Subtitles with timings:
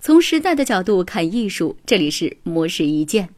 [0.00, 3.30] 从时代的角度看艺术，这里是模式一见。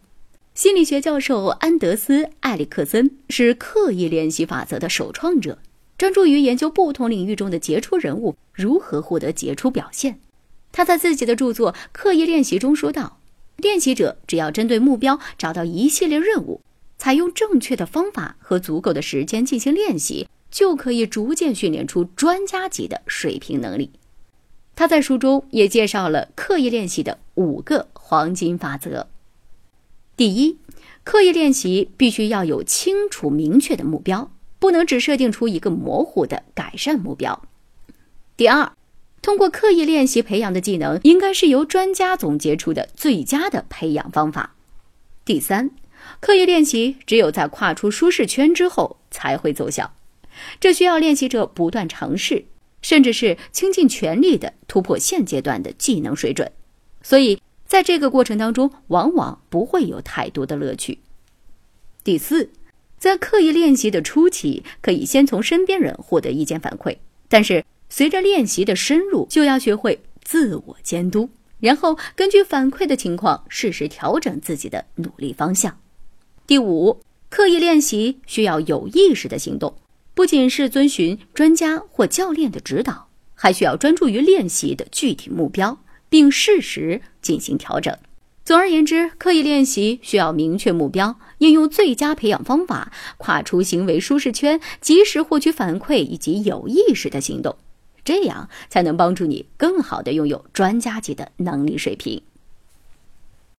[0.54, 5.58] 心理学教授安德斯·埃里克森是刻意练习法则的首创者，
[5.96, 10.20] 专注于研究不同领域中的杰出人物如何获得杰出表现。
[10.70, 13.18] 他在自己的著作《刻意练习》中说道
[13.56, 16.60] ：“练习者只要针对目标找到一系列任务，
[16.98, 23.90] 采用正确的方法和足够的时间进行练习，就可以逐渐训练出专家级的水平能力。”
[24.80, 29.08] 他在书中也介绍了刻意练习的五个黄金法则。
[30.16, 30.56] 第一，
[31.04, 37.42] 刻意练习必须要有清楚明确的目标，不能只设定出一个模糊的改善目标。
[38.38, 38.72] 第二，
[39.20, 44.54] 通过刻意练习培养的技能，应该是由专家总结出的最佳的培养方法。
[45.26, 45.72] 第三，
[46.20, 49.92] 刻意练习只有在跨出舒适圈之后才会奏效，
[50.58, 52.46] 这需要练习者不断尝试。
[52.82, 56.50] 甚至是倾尽全力的突破现阶段的技能水准，
[57.02, 60.98] 所以在这个过程当中，往往不会有太多的乐趣。
[62.02, 62.50] 第四，
[62.98, 66.96] 在刻意练习的初期，可以先从身边人获得意见反馈，
[67.28, 71.28] 但是随着练习的深入，就要学会自我监督，
[71.60, 75.78] 然后根据反馈的情况，适时调整自己的努力方向。
[76.46, 79.74] 第五，刻意练习需要有意识的行动。
[80.20, 85.78] 不仅是遵循专家或教练的指导，还需要专注于练习的具体目标，
[86.10, 87.96] 并适时进行调整。
[88.44, 97.56] 总而言之，刻意练习需要明确目标，应用最佳培养方法，跨出行为舒适圈，及时获取反馈以及有意识的行动，
[98.04, 102.20] 这样才能帮助你更好的拥有专家级的能力水平。